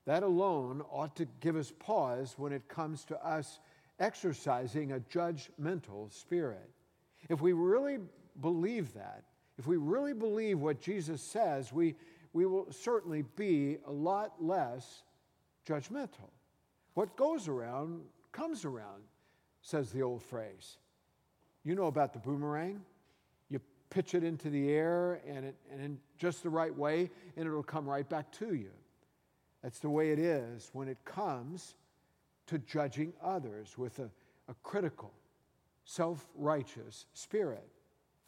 That 0.07 0.23
alone 0.23 0.83
ought 0.91 1.17
to 1.17 1.27
give 1.41 1.57
us 1.57 1.73
pause 1.79 2.35
when 2.39 2.53
it 2.53 2.69
comes 2.69 3.05
to 3.07 3.27
us 3.27 3.61
exercising 3.99 4.93
a 4.93 5.01
judgmental 5.01 6.13
spirit. 6.13 6.71
If 7.29 7.41
we 7.41 7.53
really 7.53 7.99
believe 8.41 8.95
that, 8.95 9.25
if 9.59 9.67
we 9.67 9.77
really 9.77 10.13
believe 10.13 10.61
what 10.61 10.81
Jesus 10.81 11.23
says, 11.23 11.73
we, 11.73 11.97
we 12.33 12.47
will 12.47 12.71
certainly 12.71 13.25
be 13.37 13.79
a 13.87 13.91
lot 13.91 14.35
less 14.39 15.03
judgmental. 15.67 16.31
What 16.95 17.17
goes 17.17 17.49
around 17.49 18.03
comes 18.33 18.65
around, 18.65 19.03
says 19.63 19.91
the 19.91 20.03
old 20.03 20.23
phrase. 20.23 20.79
You 21.65 21.75
know 21.75 21.87
about 21.87 22.13
the 22.13 22.19
boomerang. 22.21 22.83
You 23.49 23.61
pitch 23.91 24.15
it 24.15 24.23
into 24.23 24.51
the 24.51 24.71
air 24.71 25.21
and, 25.27 25.47
it, 25.47 25.57
and 25.73 25.81
in 25.81 25.99
just 26.19 26.43
the 26.43 26.51
right 26.51 26.75
way, 26.75 27.11
and 27.37 27.47
it'll 27.47 27.63
come 27.63 27.89
right 27.89 28.09
back 28.09 28.31
to 28.33 28.55
you. 28.55 28.71
That's 29.67 29.81
the 29.81 29.91
way 29.91 30.13
it 30.13 30.21
is 30.21 30.71
when 30.75 30.87
it 30.87 31.05
comes 31.05 31.75
to 32.47 32.57
judging 32.57 33.13
others 33.21 33.77
with 33.77 33.99
a, 33.99 34.09
a 34.49 34.55
critical, 34.63 35.13
self 35.85 36.25
righteous 36.37 37.07
spirit. 37.15 37.69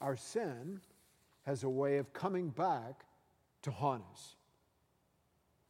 Our 0.00 0.16
sin 0.16 0.80
has 1.47 1.62
a 1.62 1.68
way 1.68 1.99
of 1.99 2.12
coming 2.12 2.49
back 2.49 3.04
to 3.62 3.71
haunt 3.71 4.02
us. 4.12 4.35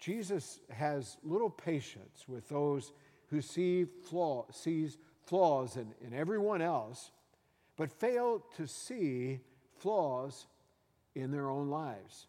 Jesus 0.01 0.61
has 0.71 1.19
little 1.23 1.51
patience 1.51 2.25
with 2.27 2.49
those 2.49 2.93
who 3.27 3.43
see 3.43 3.85
flaw, 3.85 4.47
sees 4.51 4.97
flaws 5.27 5.77
in, 5.77 5.93
in 6.01 6.15
everyone 6.15 6.63
else, 6.63 7.11
but 7.77 7.93
fail 7.93 8.43
to 8.57 8.67
see 8.67 9.41
flaws 9.77 10.47
in 11.15 11.31
their 11.31 11.51
own 11.51 11.69
lives. 11.69 12.27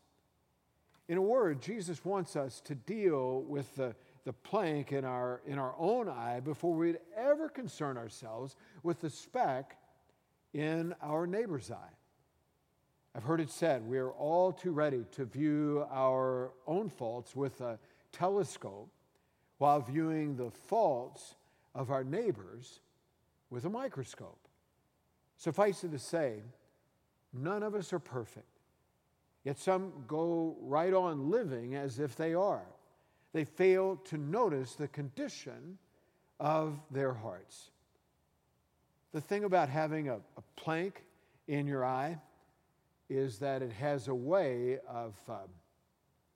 In 1.10 1.18
a 1.18 1.22
word, 1.24 1.60
Jesus 1.60 2.06
wants 2.06 2.36
us 2.36 2.62
to 2.62 2.76
deal 2.76 3.42
with 3.42 3.76
the, 3.76 3.96
the 4.26 4.32
plank 4.32 4.92
in 4.92 5.04
our, 5.04 5.42
in 5.48 5.58
our 5.58 5.74
own 5.80 6.08
eye 6.08 6.40
before 6.40 6.76
we'd 6.76 7.00
ever 7.18 7.50
concern 7.50 7.98
ourselves 7.98 8.56
with 8.84 9.02
the 9.02 9.10
speck 9.10 9.76
in 10.54 10.94
our 11.02 11.26
neighbor's 11.26 11.72
eye. 11.72 11.96
I've 13.16 13.24
heard 13.24 13.42
it 13.42 13.50
said 13.50 13.88
we 13.88 13.98
are 13.98 14.12
all 14.12 14.52
too 14.52 14.70
ready 14.70 15.04
to 15.14 15.26
view 15.26 15.84
our 15.90 16.52
own 16.68 16.90
faults 16.90 17.36
with 17.36 17.60
a 17.62 17.80
telescope 18.12 18.92
while 19.58 19.82
viewing 19.82 20.36
the 20.36 20.52
faults 20.52 21.34
of 21.74 21.90
our 21.90 22.04
neighbors 22.04 22.82
with 23.50 23.66
a 23.66 23.70
microscope. 23.70 24.48
Suffice 25.38 25.84
it 25.84 25.92
to 25.92 25.98
say, 25.98 26.44
none 27.34 27.64
of 27.64 27.74
us 27.74 27.94
are 27.94 28.00
perfect. 28.00 28.59
Yet 29.50 29.58
some 29.58 29.94
go 30.08 30.58
right 30.62 30.94
on 30.94 31.32
living 31.32 31.74
as 31.74 31.98
if 31.98 32.16
they 32.16 32.36
are. 32.36 32.68
They 33.34 33.46
fail 33.46 33.96
to 34.06 34.16
notice 34.16 34.76
the 34.76 34.88
condition 34.88 35.80
of 36.40 36.80
their 36.92 37.16
hearts. 37.16 37.72
The 39.12 39.22
thing 39.22 39.46
about 39.46 39.68
having 39.68 40.08
a, 40.08 40.18
a 40.18 40.42
plank 40.56 41.04
in 41.48 41.66
your 41.66 41.84
eye 41.84 42.20
is 43.10 43.40
that 43.40 43.64
it 43.64 43.72
has 43.72 44.08
a 44.08 44.14
way 44.14 44.78
of, 44.88 45.16
uh, 45.28 45.38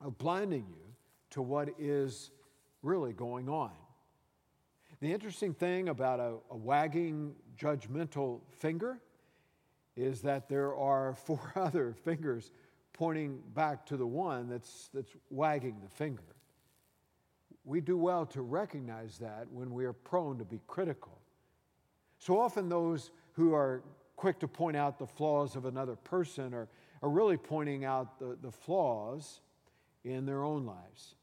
of 0.01 0.17
blinding 0.17 0.65
you 0.67 0.95
to 1.29 1.43
what 1.43 1.69
is 1.77 2.31
really 2.81 3.13
going 3.13 3.47
on. 3.47 3.73
The 5.01 5.13
interesting 5.13 5.53
thing 5.53 5.89
about 5.89 6.19
a, 6.19 6.37
a 6.49 6.57
wagging 6.57 7.35
judgmental 7.59 8.39
finger 8.57 8.97
is 9.95 10.23
that 10.23 10.49
there 10.49 10.75
are 10.75 11.13
four 11.13 11.51
other 11.55 11.93
fingers 12.03 12.49
pointing 12.93 13.41
back 13.53 13.85
to 13.87 13.97
the 13.97 14.05
one 14.05 14.49
that's, 14.49 14.89
that's 14.93 15.11
wagging 15.29 15.77
the 15.83 15.89
finger. 15.89 16.23
We 17.65 17.81
do 17.81 17.97
well 17.97 18.25
to 18.27 18.41
recognize 18.41 19.17
that 19.19 19.47
when 19.51 19.73
we 19.73 19.85
are 19.85 19.93
prone 19.93 20.37
to 20.37 20.45
be 20.45 20.59
critical. 20.67 21.19
So 22.19 22.39
often, 22.39 22.69
those 22.69 23.11
who 23.33 23.53
are 23.53 23.83
quick 24.15 24.39
to 24.39 24.47
point 24.47 24.77
out 24.77 24.99
the 24.99 25.07
flaws 25.07 25.55
of 25.55 25.65
another 25.65 25.95
person 25.95 26.53
are, 26.53 26.67
are 27.01 27.09
really 27.09 27.37
pointing 27.37 27.83
out 27.83 28.19
the, 28.19 28.37
the 28.41 28.51
flaws 28.51 29.41
in 30.03 30.25
their 30.25 30.43
own 30.43 30.65
lives. 30.65 31.15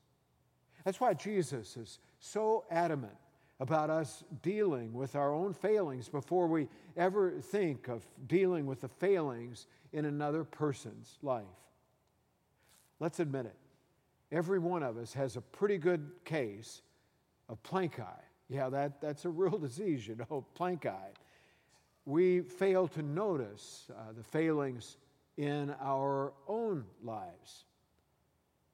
That's 0.85 1.01
why 1.01 1.15
Jesus 1.15 1.77
is 1.77 1.99
so 2.19 2.65
adamant 2.71 3.17
about 3.61 3.91
us 3.91 4.25
dealing 4.41 4.93
with 4.95 5.15
our 5.15 5.35
own 5.35 5.53
failings 5.53 6.09
before 6.09 6.47
we 6.47 6.67
ever 6.97 7.31
think 7.41 7.89
of 7.89 8.03
dealing 8.27 8.65
with 8.65 8.81
the 8.81 8.89
failings 8.89 9.67
in 9.93 10.07
another 10.07 10.45
person's 10.45 11.19
life. 11.23 11.45
Let's 12.99 13.21
admit 13.21 13.47
it. 13.47 13.57
Every 14.33 14.59
one 14.59 14.83
of 14.83 14.97
us 14.97 15.13
has 15.13 15.37
a 15.37 15.43
pretty 15.43 15.77
good 15.77 16.11
case 16.25 16.81
of 17.49 17.63
plank 17.63 18.01
eye. 18.01 18.25
Yeah, 18.49 18.71
that, 18.71 19.01
that's 19.01 19.27
a 19.27 19.29
real 19.29 19.59
disease, 19.59 20.09
you 20.09 20.17
know, 20.17 20.47
plank 20.55 20.87
eye. 20.87 21.13
We 22.07 22.41
fail 22.41 22.89
to 22.89 23.03
notice 23.03 23.91
uh, 23.91 24.13
the 24.17 24.23
failings 24.23 24.97
in 25.37 25.75
our 25.83 26.33
own 26.49 26.85
lives. 27.03 27.65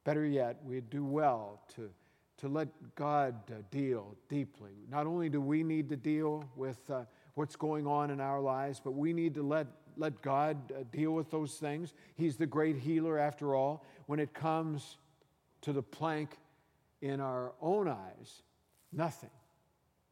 Better 0.05 0.25
yet, 0.25 0.59
we 0.65 0.81
do 0.81 1.05
well 1.05 1.61
to, 1.75 1.91
to 2.39 2.49
let 2.49 2.69
God 2.95 3.35
uh, 3.51 3.63
deal 3.71 4.15
deeply. 4.29 4.73
Not 4.91 5.07
only 5.07 5.29
do 5.29 5.41
we 5.41 5.63
need 5.63 5.89
to 5.89 5.97
deal 5.97 6.45
with 6.55 6.79
uh, 6.91 7.05
what's 7.35 7.57
going 7.57 7.87
on 7.87 8.11
in 8.11 8.21
our 8.21 8.41
lives, 8.41 8.81
but 8.83 8.93
we 8.93 9.13
need 9.13 9.35
to 9.35 9.43
let, 9.43 9.67
let 9.97 10.21
God 10.23 10.73
uh, 10.73 10.85
deal 10.93 11.13
with 11.13 11.31
those 11.31 11.55
things. 11.55 11.95
He's 12.15 12.37
the 12.37 12.47
great 12.47 12.77
healer, 12.77 13.19
after 13.19 13.55
all. 13.55 13.85
When 14.07 14.21
it 14.21 14.35
comes 14.35 14.99
to 15.63 15.73
the 15.73 15.83
plank 15.83 16.37
in 17.01 17.21
our 17.21 17.53
own 17.61 17.89
eyes, 17.89 18.43
nothing, 18.93 19.31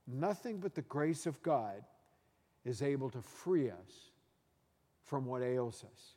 nothing 0.06 0.58
but 0.58 0.74
the 0.74 0.82
grace 0.82 1.26
of 1.26 1.42
God 1.42 1.84
is 2.64 2.80
able 2.80 3.10
to 3.10 3.20
free 3.20 3.70
us 3.70 4.10
from 5.04 5.26
what 5.26 5.42
ails 5.42 5.84
us. 5.92 6.14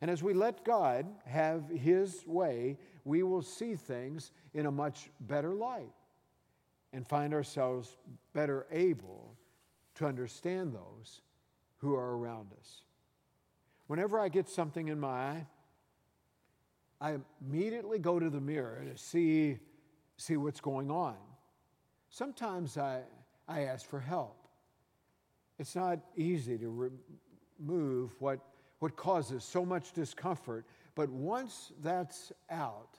And 0.00 0.10
as 0.10 0.22
we 0.22 0.32
let 0.32 0.64
God 0.64 1.06
have 1.26 1.68
His 1.68 2.26
way, 2.26 2.78
we 3.04 3.22
will 3.22 3.42
see 3.42 3.74
things 3.74 4.32
in 4.54 4.66
a 4.66 4.70
much 4.70 5.10
better 5.20 5.54
light 5.54 5.92
and 6.92 7.06
find 7.06 7.32
ourselves 7.32 7.96
better 8.32 8.66
able 8.70 9.34
to 9.94 10.06
understand 10.06 10.74
those 10.74 11.20
who 11.78 11.94
are 11.94 12.16
around 12.16 12.48
us. 12.58 12.82
Whenever 13.86 14.18
I 14.18 14.28
get 14.28 14.48
something 14.48 14.88
in 14.88 15.00
my 15.00 15.08
eye, 15.08 15.46
I 17.00 17.16
immediately 17.44 17.98
go 17.98 18.18
to 18.20 18.28
the 18.28 18.40
mirror 18.40 18.84
to 18.84 18.98
see, 18.98 19.58
see 20.16 20.36
what's 20.36 20.60
going 20.60 20.90
on. 20.90 21.16
Sometimes 22.10 22.76
I, 22.76 23.00
I 23.48 23.62
ask 23.62 23.88
for 23.88 24.00
help. 24.00 24.36
It's 25.58 25.74
not 25.74 25.98
easy 26.16 26.58
to 26.58 26.90
remove 27.58 28.14
what, 28.20 28.40
what 28.80 28.96
causes 28.96 29.44
so 29.44 29.64
much 29.64 29.92
discomfort, 29.92 30.66
but 30.94 31.08
once 31.08 31.72
that's 31.82 32.32
out, 32.50 32.98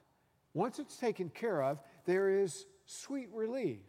once 0.53 0.79
it's 0.79 0.98
taken 0.98 1.29
care 1.29 1.63
of, 1.63 1.79
there 2.05 2.29
is 2.29 2.65
sweet 2.86 3.29
relief. 3.33 3.79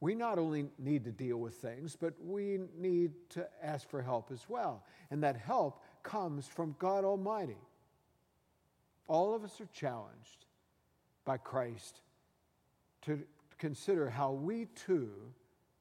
We 0.00 0.14
not 0.14 0.38
only 0.38 0.66
need 0.78 1.04
to 1.04 1.12
deal 1.12 1.36
with 1.36 1.54
things, 1.54 1.96
but 2.00 2.14
we 2.22 2.60
need 2.78 3.12
to 3.30 3.46
ask 3.62 3.88
for 3.88 4.00
help 4.00 4.30
as 4.32 4.46
well. 4.48 4.84
And 5.10 5.22
that 5.22 5.36
help 5.36 5.82
comes 6.02 6.46
from 6.46 6.74
God 6.78 7.04
Almighty. 7.04 7.58
All 9.06 9.34
of 9.34 9.44
us 9.44 9.60
are 9.60 9.68
challenged 9.74 10.46
by 11.24 11.36
Christ 11.36 12.00
to 13.02 13.20
consider 13.58 14.08
how 14.08 14.32
we 14.32 14.66
too 14.74 15.10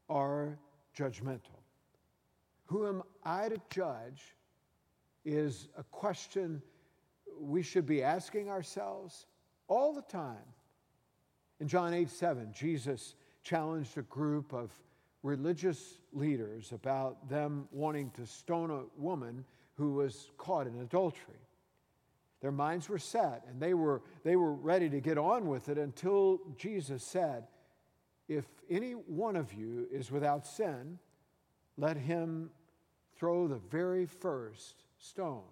are 0.10 0.58
judgmental. 0.98 1.62
Who 2.66 2.88
am 2.88 3.04
I 3.24 3.50
to 3.50 3.58
judge 3.70 4.36
is 5.24 5.70
a 5.78 5.84
question 5.84 6.62
we 7.40 7.62
should 7.62 7.86
be 7.86 8.04
asking 8.04 8.50
ourselves 8.50 9.26
all 9.68 9.94
the 9.94 10.02
time. 10.02 10.38
In 11.60 11.68
John 11.68 11.94
8 11.94 12.10
7, 12.10 12.52
Jesus 12.54 13.16
challenged 13.44 13.98
a 13.98 14.04
group 14.04 14.54
of 14.54 14.72
religious 15.24 15.96
leaders 16.14 16.72
about 16.72 17.30
them 17.30 17.68
wanting 17.72 18.10
to 18.12 18.26
stone 18.26 18.72
a 18.72 18.84
woman 19.02 19.44
who 19.76 19.94
was 19.94 20.30
caught 20.38 20.68
in 20.68 20.80
adultery. 20.82 21.36
Their 22.42 22.52
minds 22.52 22.88
were 22.88 23.00
set 23.00 23.44
and 23.50 23.62
they 23.62 23.74
were, 23.74 24.02
they 24.24 24.36
were 24.36 24.54
ready 24.54 24.90
to 24.90 25.02
get 25.02 25.18
on 25.18 25.48
with 25.48 25.68
it 25.70 25.78
until 25.78 26.40
Jesus 26.58 27.04
said, 27.04 27.44
If 28.28 28.46
any 28.70 28.92
one 28.92 29.36
of 29.36 29.54
you 29.54 29.88
is 29.92 30.12
without 30.12 30.48
sin, 30.48 31.00
let 31.78 31.98
him 31.98 32.50
throw 33.18 33.48
the 33.48 33.60
very 33.70 34.06
first 34.06 34.84
stone. 34.98 35.44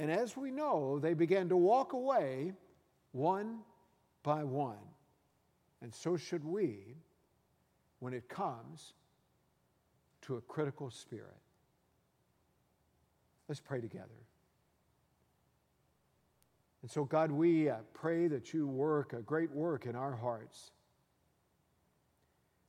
And 0.00 0.10
as 0.10 0.34
we 0.34 0.50
know, 0.50 0.98
they 0.98 1.12
began 1.12 1.50
to 1.50 1.56
walk 1.58 1.92
away 1.92 2.54
one 3.12 3.58
by 4.22 4.42
one. 4.44 4.78
And 5.82 5.94
so 5.94 6.16
should 6.16 6.42
we 6.42 6.96
when 7.98 8.14
it 8.14 8.26
comes 8.26 8.94
to 10.22 10.36
a 10.36 10.40
critical 10.40 10.90
spirit. 10.90 11.36
Let's 13.46 13.60
pray 13.60 13.82
together. 13.82 14.06
And 16.80 16.90
so, 16.90 17.04
God, 17.04 17.30
we 17.30 17.68
uh, 17.68 17.76
pray 17.92 18.26
that 18.28 18.54
you 18.54 18.66
work 18.66 19.12
a 19.12 19.20
great 19.20 19.50
work 19.50 19.84
in 19.84 19.94
our 19.94 20.16
hearts. 20.16 20.70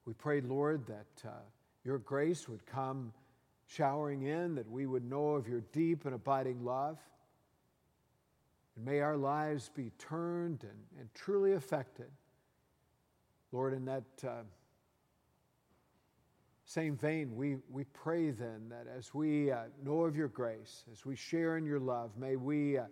We 0.05 0.13
pray, 0.15 0.41
Lord, 0.41 0.85
that 0.87 1.29
uh, 1.29 1.31
your 1.85 1.99
grace 1.99 2.49
would 2.49 2.65
come 2.65 3.13
showering 3.67 4.23
in, 4.23 4.55
that 4.55 4.69
we 4.69 4.85
would 4.85 5.09
know 5.09 5.29
of 5.29 5.47
your 5.47 5.61
deep 5.71 6.05
and 6.05 6.13
abiding 6.13 6.65
love. 6.65 6.97
And 8.75 8.85
may 8.85 8.99
our 8.99 9.17
lives 9.17 9.69
be 9.73 9.91
turned 9.97 10.63
and, 10.63 10.99
and 10.99 11.13
truly 11.13 11.53
affected. 11.53 12.09
Lord, 13.51 13.73
in 13.73 13.85
that 13.85 14.03
uh, 14.25 14.43
same 16.63 16.95
vein, 16.95 17.35
we, 17.35 17.57
we 17.69 17.83
pray 17.85 18.31
then 18.31 18.69
that 18.69 18.87
as 18.87 19.13
we 19.13 19.51
uh, 19.51 19.63
know 19.83 20.01
of 20.01 20.15
your 20.15 20.29
grace, 20.29 20.85
as 20.91 21.05
we 21.05 21.15
share 21.15 21.57
in 21.57 21.65
your 21.65 21.79
love, 21.79 22.11
may 22.17 22.37
we 22.37 22.77
uh, 22.77 22.85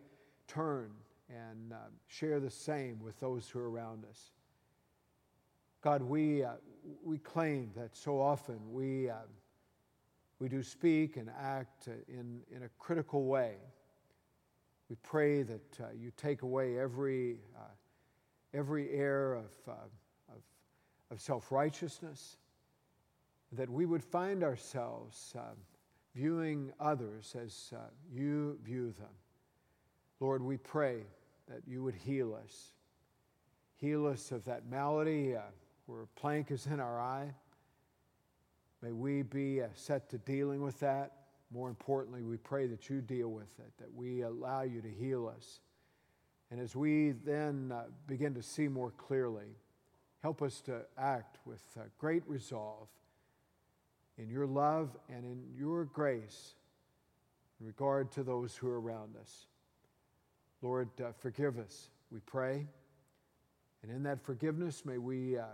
turn 0.48 0.92
and 1.30 1.72
uh, 1.72 1.78
share 2.08 2.40
the 2.40 2.50
same 2.50 3.00
with 3.00 3.18
those 3.20 3.48
who 3.48 3.60
are 3.60 3.70
around 3.70 4.04
us. 4.10 4.32
God, 5.82 6.02
we, 6.02 6.44
uh, 6.44 6.54
we 7.04 7.20
claim 7.20 7.72
that 7.78 7.96
so 7.96 8.20
often 8.20 8.60
we, 8.70 9.10
uh, 9.10 9.16
we 10.40 10.50
do 10.50 10.62
speak 10.62 11.16
and 11.16 11.30
act 11.40 11.88
in, 11.88 12.42
in 12.54 12.64
a 12.64 12.70
critical 12.80 13.26
way. 13.26 13.56
We 14.90 14.96
pray 15.04 15.44
that 15.44 15.80
uh, 15.80 15.86
you 15.98 16.12
take 16.18 16.42
away 16.42 16.80
every, 16.80 17.38
uh, 17.56 17.62
every 18.54 18.90
air 18.90 19.34
of, 19.36 19.52
uh, 19.68 19.72
of, 20.30 20.42
of 21.12 21.22
self 21.22 21.52
righteousness, 21.52 22.38
that 23.52 23.70
we 23.70 23.86
would 23.86 24.04
find 24.04 24.44
ourselves 24.44 25.36
viewing 26.16 26.72
others 26.80 27.36
as 27.40 27.74
you 28.12 28.58
view 28.64 28.94
them. 29.00 29.14
Lord, 30.20 30.42
we 30.42 30.58
pray 30.58 31.04
that 31.48 31.62
you 31.68 31.84
would 31.84 31.96
heal 31.96 32.38
us. 32.44 32.74
Heal 33.76 34.06
us 34.08 34.32
of 34.32 34.44
that 34.46 34.70
malady 34.70 35.36
uh, 35.36 35.42
where 35.86 36.02
a 36.02 36.08
plank 36.20 36.52
is 36.52 36.68
in 36.68 36.80
our 36.80 37.00
eye. 37.00 37.34
May 38.82 38.92
we 38.92 39.22
be 39.22 39.62
uh, 39.62 39.68
set 39.74 40.10
to 40.10 40.18
dealing 40.18 40.62
with 40.62 40.80
that. 40.82 41.19
More 41.52 41.70
importantly, 41.70 42.24
we 42.24 42.38
pray 42.38 42.68
that 42.68 42.90
you 42.90 43.02
deal 43.02 43.30
with 43.30 43.60
it, 43.60 43.72
that 43.80 43.94
we 43.94 44.22
allow 44.22 44.62
you 44.62 44.82
to 44.82 44.90
heal 44.90 45.32
us. 45.36 45.62
And 46.52 46.60
as 46.60 46.76
we 46.76 47.12
then 47.12 47.72
uh, 47.74 47.84
begin 48.08 48.34
to 48.36 48.44
see 48.44 48.68
more 48.68 48.92
clearly, 48.92 49.56
help 50.22 50.42
us 50.42 50.62
to 50.62 50.82
act 50.98 51.38
with 51.46 51.62
uh, 51.78 51.84
great 51.98 52.24
resolve 52.28 52.88
in 54.18 54.30
your 54.30 54.46
love 54.46 54.96
and 55.08 55.26
in 55.26 55.44
your 55.58 55.86
grace 55.86 56.54
in 57.60 57.66
regard 57.66 58.12
to 58.12 58.24
those 58.24 58.56
who 58.56 58.68
are 58.68 58.80
around 58.80 59.16
us. 59.20 59.48
Lord, 60.62 60.90
uh, 61.02 61.12
forgive 61.18 61.58
us, 61.58 61.90
we 62.12 62.20
pray. 62.20 62.68
And 63.82 63.92
in 63.92 64.04
that 64.04 64.24
forgiveness, 64.24 64.86
may 64.86 64.98
we 64.98 65.38
uh, 65.38 65.46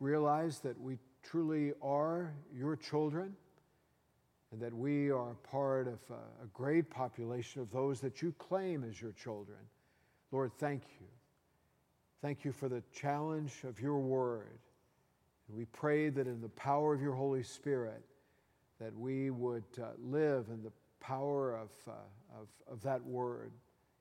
realize 0.00 0.58
that 0.60 0.78
we 0.80 0.98
truly 1.22 1.72
are 1.80 2.34
your 2.52 2.76
children 2.76 3.36
and 4.52 4.60
that 4.60 4.72
we 4.72 5.10
are 5.10 5.34
part 5.50 5.88
of 5.88 5.98
a, 6.10 6.44
a 6.44 6.46
great 6.52 6.90
population 6.90 7.62
of 7.62 7.70
those 7.70 8.00
that 8.00 8.20
you 8.20 8.32
claim 8.38 8.84
as 8.84 9.00
your 9.00 9.12
children. 9.12 9.58
Lord, 10.30 10.52
thank 10.58 10.82
you. 11.00 11.06
Thank 12.20 12.44
you 12.44 12.52
for 12.52 12.68
the 12.68 12.82
challenge 12.94 13.52
of 13.64 13.80
your 13.80 13.98
word. 13.98 14.60
And 15.48 15.56
we 15.56 15.64
pray 15.64 16.10
that 16.10 16.26
in 16.26 16.40
the 16.40 16.48
power 16.50 16.94
of 16.94 17.00
your 17.02 17.14
Holy 17.14 17.42
Spirit, 17.42 18.02
that 18.78 18.96
we 18.96 19.30
would 19.30 19.64
uh, 19.80 19.86
live 20.02 20.46
in 20.48 20.62
the 20.62 20.72
power 21.00 21.56
of, 21.56 21.70
uh, 21.88 21.92
of, 22.40 22.48
of 22.70 22.82
that 22.82 23.02
word 23.04 23.52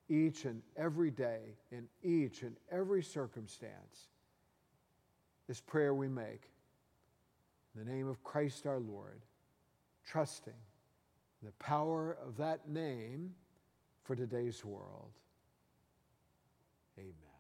each 0.09 0.45
and 0.45 0.61
every 0.75 1.09
day, 1.09 1.55
in 1.71 1.87
each 2.03 2.43
and 2.43 2.55
every 2.69 3.01
circumstance. 3.01 4.09
This 5.47 5.61
prayer 5.61 5.93
we 5.93 6.07
make 6.07 6.49
In 7.73 7.85
the 7.85 7.91
name 7.91 8.07
of 8.07 8.23
Christ 8.23 8.67
our 8.67 8.79
Lord, 8.79 9.21
trusting 10.05 10.53
the 11.43 11.51
power 11.53 12.17
of 12.25 12.37
that 12.37 12.69
name 12.69 13.33
for 14.03 14.15
today's 14.15 14.63
world. 14.63 15.11
Amen. 16.97 17.31